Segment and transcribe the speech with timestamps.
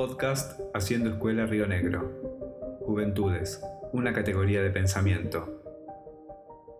[0.00, 2.10] Podcast Haciendo Escuela Río Negro.
[2.86, 5.60] Juventudes, una categoría de pensamiento.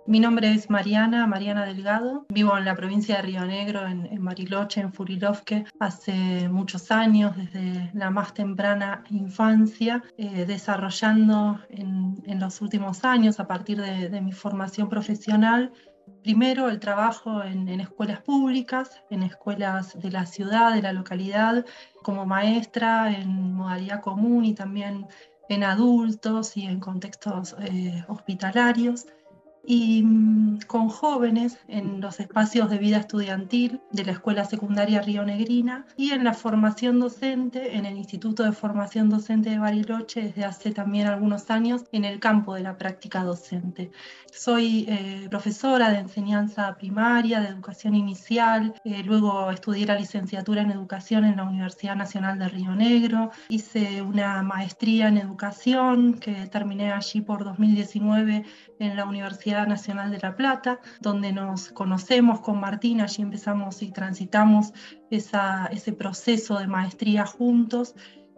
[0.07, 2.25] Mi nombre es Mariana, Mariana Delgado.
[2.31, 7.91] Vivo en la provincia de Río Negro, en, Mariloche, en Furilovque, hace muchos años, desde
[7.93, 14.89] la más temprana infancia, eh, desarrollando en, los últimos años, a partir de, mi formación
[14.89, 15.73] profesional,
[16.23, 21.65] primero el trabajo en, escuelas públicas, en escuelas de la ciudad, de la localidad,
[22.03, 25.07] como maestra en modalidad común y también
[25.49, 29.07] en adultos y en contextos eh, hospitalarios
[29.65, 35.25] y mm, con jóvenes en los espacios de vida estudiantil de la Escuela Secundaria Río
[35.25, 40.45] Negrina y en la formación docente en el Instituto de Formación Docente de Bariloche desde
[40.45, 43.91] hace también algunos años en el campo de la práctica docente.
[44.33, 50.71] Soy eh, profesora de enseñanza primaria, de educación inicial, eh, luego estudié la licenciatura en
[50.71, 56.93] educación en la Universidad Nacional de Río Negro, hice una maestría en educación que terminé
[56.93, 58.45] allí por 2019
[58.79, 63.91] en la Universidad Nacional de La Plata, donde nos conocemos con Martín, allí empezamos y
[63.93, 64.73] transitamos
[65.11, 67.95] ese proceso de maestría juntos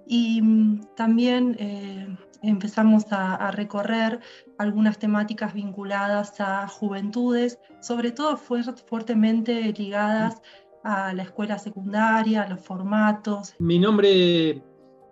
[0.07, 4.21] y mm, también eh, empezamos a, recorrer
[4.59, 10.43] algunas temáticas vinculadas a juventudes, sobre todo fuertemente ligadas
[10.85, 13.55] a la escuela secundaria, a los formatos.
[13.59, 14.63] Mi nombre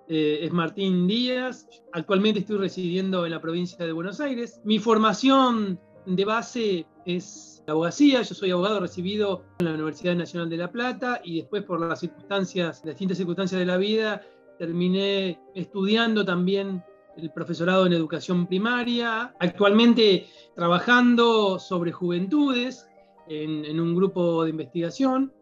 [0.08, 1.68] eh, es Martín Díaz.
[1.92, 4.60] Actualmente estoy residiendo en la provincia de Buenos Aires.
[4.64, 5.78] Mi formación
[6.16, 8.22] de base es la abogacía.
[8.22, 12.00] Yo soy abogado recibido en la Universidad Nacional de La Plata y después por las
[12.00, 14.22] circunstancias, las distintas circunstancias de la vida,
[14.58, 16.82] terminé estudiando también
[17.16, 19.34] el profesorado en educación primaria.
[19.38, 22.88] Actualmente trabajando sobre juventudes
[23.28, 25.32] en, un grupo de investigación.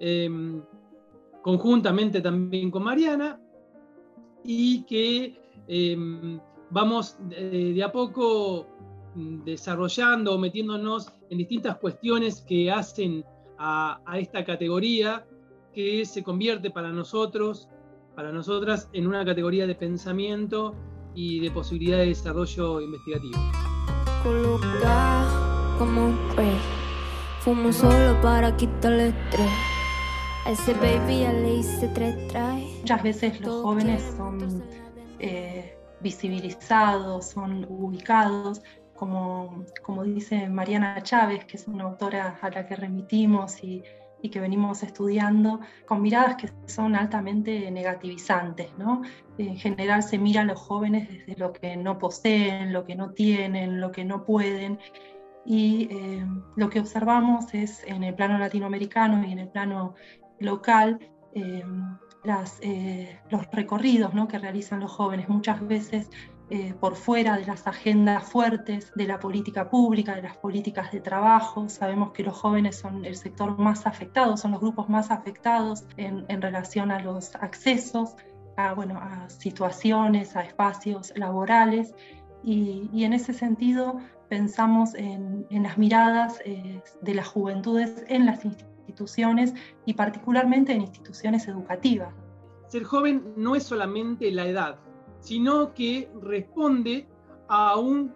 [0.00, 0.62] Em,
[1.42, 3.40] conjuntamente también con Mariana
[4.44, 6.38] y que em,
[6.70, 8.66] vamos eh, de a poco
[9.14, 13.24] desarrollando o metiéndonos en distintas cuestiones que hacen
[13.58, 15.26] a, esta categoría
[15.72, 17.68] que se convierte para nosotros,
[18.14, 20.74] para nosotras, en una categoría de pensamiento
[21.14, 23.38] y de posibilidad de desarrollo investigativo.
[25.78, 26.14] como
[27.40, 29.50] fumo solo para quitarle estrés.
[30.46, 31.90] Ese baby ya le hice
[32.80, 34.62] Muchas veces los jóvenes son
[35.18, 38.62] eh, visibilizados, son ubicados,
[38.98, 43.82] como, como dice Mariana Chávez, que es una autora a la que remitimos y,
[44.22, 48.70] y que venimos estudiando, con miradas que son altamente negativizantes.
[48.76, 49.02] ¿no?
[49.38, 53.10] En general se mira a los jóvenes desde lo que no poseen, lo que no
[53.10, 54.78] tienen, lo que no pueden.
[55.44, 56.26] Y eh,
[56.56, 59.94] lo que observamos es en el plano latinoamericano y en el plano
[60.40, 60.98] local
[61.34, 61.64] eh,
[62.24, 64.28] las, eh, los recorridos ¿no?
[64.28, 66.10] que realizan los jóvenes, muchas veces
[66.50, 71.00] eh, por fuera de las agendas fuertes de la política pública, de las políticas de
[71.00, 71.68] trabajo.
[71.68, 76.24] Sabemos que los jóvenes son el sector más afectado, son los grupos más afectados en,
[76.28, 78.16] en relación a los accesos,
[78.56, 81.94] a, bueno, a situaciones, a espacios laborales.
[82.42, 83.98] Y, y en ese sentido
[84.28, 86.38] pensamos en, en las miradas
[87.02, 89.54] de las juventudes en las instituciones
[89.86, 92.12] y particularmente en instituciones educativas.
[92.68, 94.78] Ser joven no es solamente la edad,
[95.20, 97.06] sino que responde
[97.48, 98.12] a un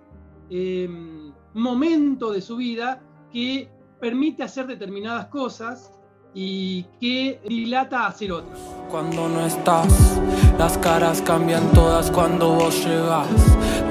[0.50, 3.02] em, momento de su vida
[3.32, 3.68] que
[4.00, 5.92] permite hacer determinadas cosas
[6.34, 8.58] y que dilata a hacer otras.
[8.90, 10.20] Cuando no estás,
[10.58, 13.28] las caras cambian todas cuando vos llegas.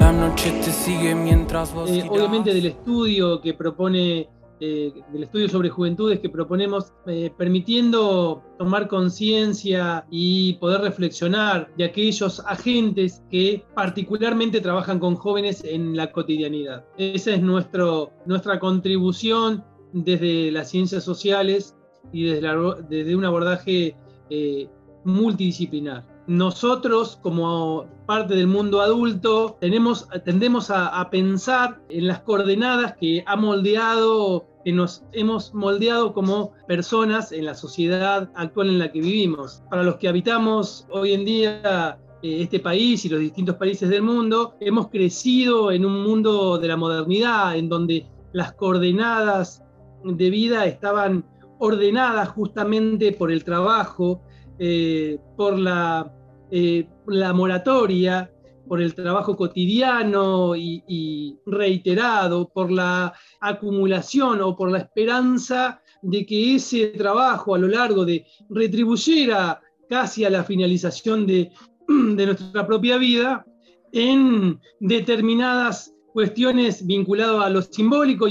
[0.00, 1.90] La noche te sigue mientras vos.
[1.90, 4.28] Eh, obviamente del estudio que propone
[4.64, 11.82] eh, del estudio sobre juventudes que proponemos, eh, permitiendo tomar conciencia y poder reflexionar de
[11.82, 16.84] aquellos agentes que particularmente trabajan con jóvenes en la cotidianidad.
[16.96, 21.74] Esa es nuestro, nuestra contribución desde las ciencias sociales
[22.12, 22.48] y desde,
[22.88, 23.96] desde un abordaje
[24.30, 24.68] eh,
[25.04, 26.06] multidisciplinar.
[26.28, 33.24] Nosotros, como parte del mundo adulto, tenemos, tendemos a, a pensar en las coordenadas que
[33.26, 39.00] ha moldeado que nos hemos moldeado como personas en la sociedad actual en la que
[39.00, 39.62] vivimos.
[39.70, 44.02] Para los que habitamos hoy en día eh, este país y los distintos países del
[44.02, 49.62] mundo, hemos crecido en un mundo de la modernidad, en donde las coordenadas
[50.04, 51.24] de vida estaban
[51.58, 54.22] ordenadas justamente por el trabajo,
[54.58, 56.12] eh, por la,
[56.50, 58.30] eh, la moratoria,
[58.66, 66.56] por el trabajo cotidiano y, reiterado, por la acumulación o por la esperanza de que
[66.56, 71.50] ese trabajo a lo largo de retribuyera casi a la finalización de,
[71.88, 73.44] nuestra propia vida
[73.92, 78.26] en determinadas cuestiones vinculadas a lo simbólico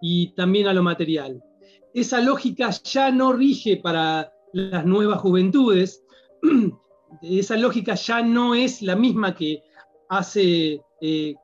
[0.00, 1.42] y también a lo material.
[1.94, 6.04] Esa lógica ya no rige para las nuevas juventudes,
[7.22, 9.62] esa lógica ya no es la misma que
[10.08, 11.34] hace eh,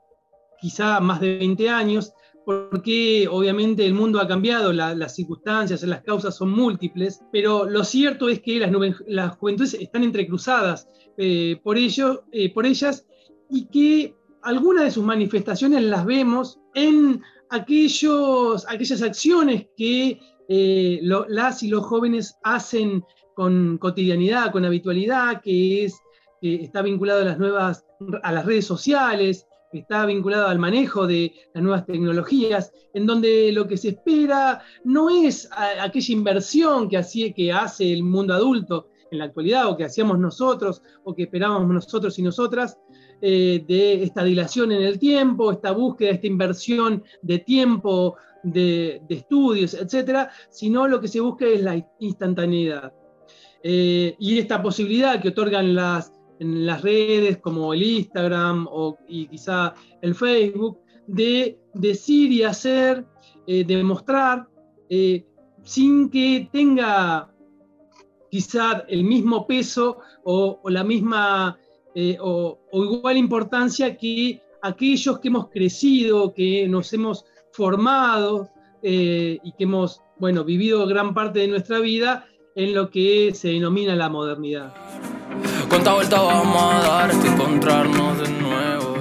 [0.60, 2.12] quizá más de 20 años,
[2.44, 8.28] porque obviamente el mundo ha cambiado, las circunstancias, las causas son múltiples, pero lo cierto
[8.28, 8.58] es que
[9.06, 10.88] las, juventudes están entrecruzadas
[11.18, 13.06] eh, por, ello, eh, por ellas
[13.50, 17.20] y que algunas de sus manifestaciones las vemos en
[17.50, 20.18] aquellos, aquellas acciones que
[21.02, 23.04] las y los jóvenes hacen
[23.38, 26.02] con cotidianidad, con habitualidad, que es,
[26.42, 27.86] está vinculado a las nuevas,
[28.24, 33.68] a las redes sociales, está vinculado al manejo de las nuevas tecnologías, en donde lo
[33.68, 39.26] que se espera no es aquella inversión que, que hace el mundo adulto en la
[39.26, 42.76] actualidad, o que hacíamos nosotros, o que esperábamos nosotros y nosotras,
[43.22, 49.14] eh, de esta dilación en el tiempo, esta búsqueda, esta inversión de tiempo, de, de
[49.14, 52.92] estudios, etcétera, sino lo que se busca es la instantaneidad.
[53.62, 59.26] Eh, y esta posibilidad que otorgan las, en las redes como el Instagram o, y
[59.26, 63.04] quizá el Facebook, de decir y hacer,
[63.46, 64.46] eh, demostrar,
[64.88, 65.24] eh,
[65.64, 67.32] sin que tenga
[68.30, 71.58] quizá el mismo peso o, la misma
[72.20, 78.50] o, o, igual importancia que aquellos que hemos crecido, que nos hemos formado
[78.82, 82.26] y que hemos bueno, vivido gran parte de nuestra vida
[82.58, 84.74] en lo que se denomina la modernidad.
[85.68, 88.94] ¿Cuánta vuelta vamos a dar hasta encontrarnos de nuevo?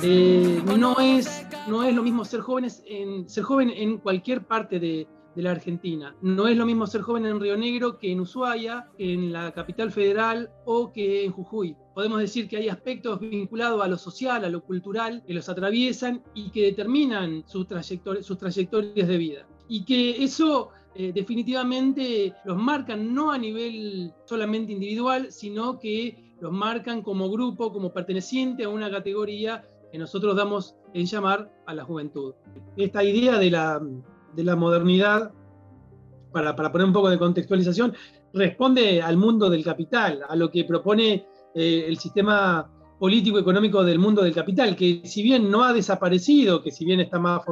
[0.00, 4.78] Eh, no, es, no es lo mismo ser, jóvenes en, ser joven en cualquier parte
[4.78, 6.14] de, de la Argentina.
[6.22, 9.50] No es lo mismo ser joven en Río Negro que en Ushuaia, que en la
[9.50, 11.76] capital federal o que en Jujuy.
[11.96, 16.22] Podemos decir que hay aspectos vinculados a lo social, a lo cultural, que los atraviesan
[16.32, 17.66] y que determinan sus,
[18.20, 19.48] sus trayectorias de vida.
[19.68, 26.50] Y que eso eh, definitivamente los marcan no a nivel solamente individual, sino que los
[26.50, 31.84] marcan como grupo, como perteneciente a una categoría que nosotros damos en llamar a la
[31.84, 32.34] juventud.
[32.76, 33.80] Esta idea de la,
[34.34, 35.32] de la modernidad,
[36.32, 37.94] para, poner un poco de contextualización,
[38.32, 44.22] responde al mundo del capital, a lo que propone eh, el sistema político-económico del mundo
[44.22, 47.42] del capital, que si bien no ha desaparecido, que si bien está más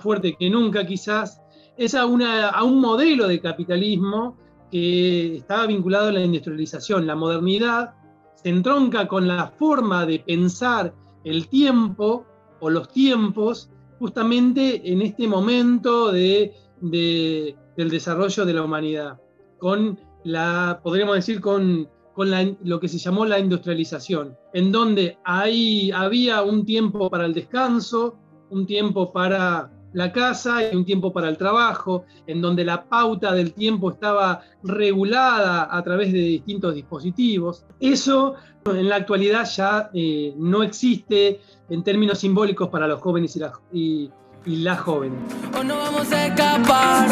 [0.00, 1.42] fuerte que nunca quizás,
[1.76, 4.36] es a, un modelo de capitalismo
[4.70, 7.06] que estaba vinculado a la industrialización.
[7.06, 7.94] La modernidad
[8.34, 10.94] se entronca con la forma de pensar
[11.24, 12.24] el tiempo
[12.60, 19.20] o los tiempos justamente en este momento de, del desarrollo de la humanidad,
[19.58, 22.30] con la, podríamos decir, con, con
[22.62, 28.18] lo que se llamó la industrialización, en donde había un tiempo para el descanso,
[28.50, 33.32] un tiempo para la casa y un tiempo para el trabajo, en donde la pauta
[33.32, 37.64] del tiempo estaba regulada a través de distintos dispositivos.
[37.80, 38.34] Eso
[38.64, 43.36] en la actualidad ya eh, no existe en términos simbólicos para los jóvenes
[43.72, 44.10] y,
[44.46, 45.18] las jóvenes.
[45.58, 47.08] O no vamos a escapar,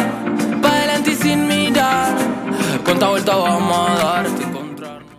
[0.62, 2.16] para adelante sin mirar,
[2.84, 4.26] cuánta vuelta vamos a dar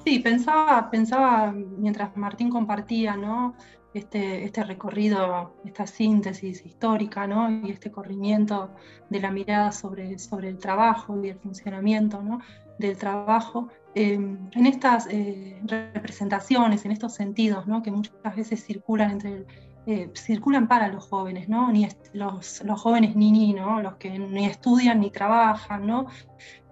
[0.05, 3.55] Sí, pensaba, pensaba mientras Martín compartía, ¿no?
[3.95, 7.49] Este, este recorrido, esta síntesis histórica ¿no?
[7.49, 8.71] y este corrimiento
[9.09, 12.41] de la mirada sobre, sobre el trabajo y el funcionamiento ¿no?
[12.77, 17.81] del trabajo, em, en estas eh, representaciones, en estos sentidos ¿no?
[17.81, 19.45] que muchas veces circulan entre
[19.87, 21.71] eh, circulan para los jóvenes, ¿no?
[21.71, 23.83] Ni los, los, jóvenes ni, ni ¿no?
[23.83, 26.07] los que ni estudian ni trabajan, ¿no?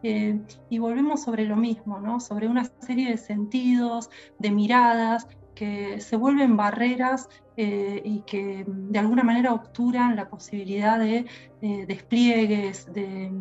[0.02, 2.20] Eh, y volvemos sobre lo mismo, ¿no?
[2.20, 9.00] sobre una serie de sentidos, de miradas que se vuelven barreras eh, y que de
[9.00, 11.26] alguna manera obturan la posibilidad de
[11.62, 13.32] eh, despliegues, de,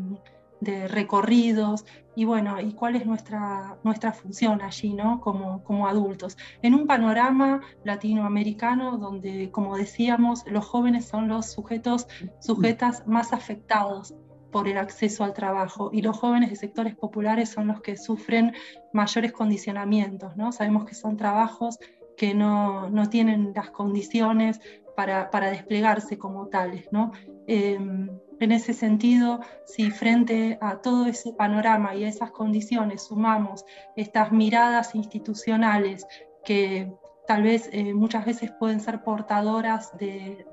[0.88, 5.20] recorridos y bueno, y cuál es nuestra, nuestra función allí, ¿no?
[5.20, 6.36] Como, como adultos.
[6.62, 12.06] En un panorama latinoamericano donde, como decíamos, los jóvenes son los sujetos,
[12.38, 14.14] sujetas más afectados
[14.52, 18.52] por el acceso al trabajo y los jóvenes de sectores populares son los que sufren
[18.92, 20.52] mayores condicionamientos, ¿no?
[20.52, 21.78] Sabemos que son trabajos
[22.22, 24.60] que no, tienen las condiciones
[24.94, 26.86] para, desplegarse como tales.
[26.92, 27.10] ¿no?
[27.48, 33.64] Em, en ese sentido, si frente a todo ese panorama y a esas condiciones sumamos
[33.96, 36.06] estas miradas institucionales
[36.44, 36.92] que
[37.26, 40.46] tal vez eh, muchas veces pueden ser portadoras de,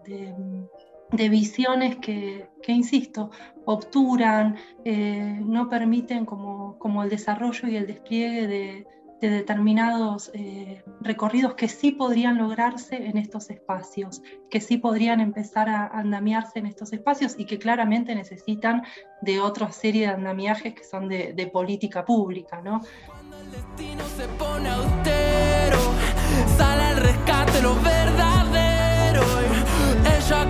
[1.11, 3.31] de visiones que, insisto,
[3.65, 8.87] obturan, eh, no permiten como, como, el desarrollo y el despliegue de,
[9.27, 15.87] determinados eh, recorridos que sí podrían lograrse en estos espacios, que sí podrían empezar a
[15.87, 18.83] andamiarse en estos espacios y que claramente necesitan
[19.21, 22.61] de otra serie de andamiajes que son de, de política pública.
[22.61, 22.81] ¿no?
[23.05, 25.79] Cuando el destino se pone austero,
[26.57, 29.21] sale al rescate lo verdadero,
[30.17, 30.49] ella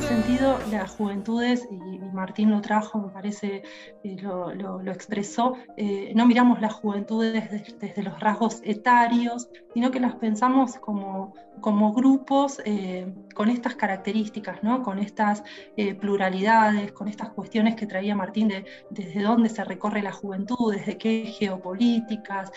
[0.00, 3.62] ese sentido, las juventudes, y, Martín lo trajo, me parece,
[4.02, 10.00] eh, lo, lo, expresó, eh, no miramos las juventudes desde, los rasgos etarios, sino que
[10.00, 11.34] las pensamos como,
[11.94, 14.82] grupos eh, con estas características, ¿no?
[14.82, 15.44] con estas
[16.00, 20.96] pluralidades, con estas cuestiones que traía Martín de desde dónde se recorre la juventud, desde
[20.96, 22.50] qué geopolíticas,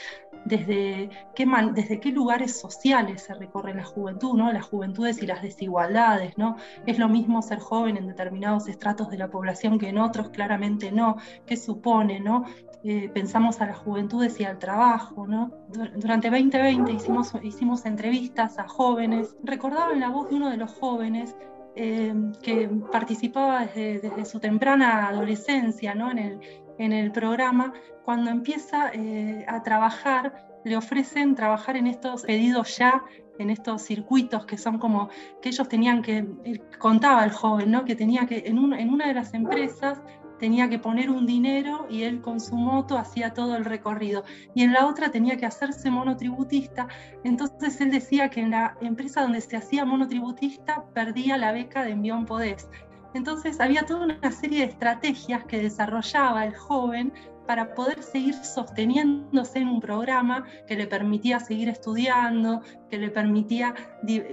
[0.46, 4.52] desde qué, lugares sociales se recorre la juventud, ¿no?
[4.52, 6.38] las juventudes y las desigualdades.
[6.38, 6.58] ¿no?
[6.86, 10.92] Es lo mismo ser joven en determinados estratos de la población que en otros, claramente
[10.92, 11.18] no.
[11.46, 12.20] ¿Qué supone?
[12.20, 12.46] ¿no?
[12.84, 15.28] Eh, pensamos a las juventudes y al trabajo.
[15.28, 15.52] ¿no?
[15.96, 19.36] Durante 2020 hicimos, hicimos entrevistas a jóvenes.
[19.44, 21.36] Recordaban la voz de uno de los jóvenes
[21.76, 26.12] eh, que participaba desde, desde, su temprana adolescencia ¿no?
[26.12, 26.40] en, el,
[26.78, 33.04] en el programa, cuando empieza eh, a trabajar, le ofrecen trabajar en estos pedidos ya,
[33.40, 35.10] en estos circuitos que son como
[35.42, 36.26] que ellos tenían que,
[36.80, 37.84] contaba el joven, ¿no?
[37.84, 40.02] que tenía que, en, en una de las empresas,
[40.40, 44.24] tenía que poner un dinero y él con su moto hacía todo el recorrido.
[44.54, 46.88] Y en la otra tenía que hacerse monotributista.
[47.24, 51.92] Entonces él decía que en la empresa donde se hacía monotributista perdía la beca de
[51.92, 52.68] Envión Podés.
[53.14, 57.14] Entonces había toda una serie de estrategias que desarrollaba el joven
[57.46, 63.74] para poder seguir sosteniéndose en un programa que le permitía seguir estudiando, que le permitía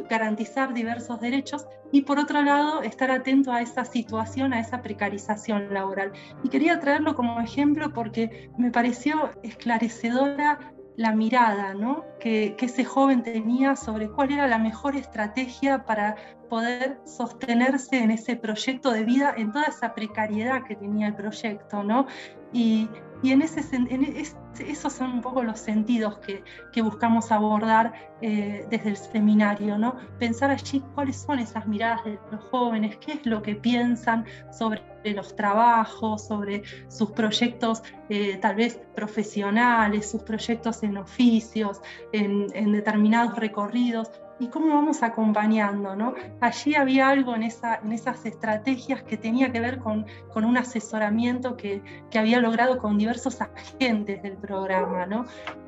[0.08, 5.74] garantizar diversos derechos y por otro lado estar atento a esa situación, a esa precarización
[5.74, 6.12] laboral.
[6.44, 10.58] Y quería traerlo como ejemplo porque me pareció esclarecedora
[11.00, 12.04] la mirada ¿no?
[12.20, 16.16] que, que, ese joven tenía sobre cuál era la mejor estrategia para
[16.50, 21.82] poder sostenerse en ese proyecto de vida, en toda esa precariedad que tenía el proyecto,
[21.82, 22.06] ¿no?
[22.52, 22.90] Y,
[23.22, 24.16] y en ese, en
[24.58, 29.96] esos son un poco los sentidos que, que buscamos abordar eh, desde el seminario, ¿no?
[30.18, 34.82] Pensar allí cuáles son esas miradas de los jóvenes, qué es lo que piensan sobre
[35.04, 41.80] los trabajos, sobre sus proyectos eh, tal vez profesionales, sus proyectos en oficios,
[42.12, 44.10] en determinados recorridos,
[44.40, 46.14] y cómo vamos acompañando, ¿no?
[46.40, 51.56] Allí había algo en, esa, en esas estrategias que tenía que ver con, un asesoramiento
[51.56, 51.82] que,
[52.18, 55.26] había logrado con diversos agentes del programa, ¿no?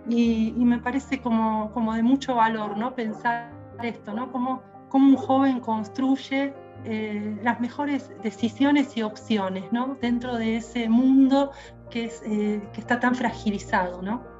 [0.08, 2.94] Y, me parece como, de mucho valor, ¿no?
[2.94, 3.52] Pensar
[3.82, 4.32] esto, ¿no?
[4.32, 4.62] Cómo,
[4.94, 9.96] un joven construye eh, las mejores decisiones y opciones, ¿no?
[10.00, 11.52] Dentro de ese mundo
[11.90, 14.31] que, eh, que está tan fragilizado, ¿no?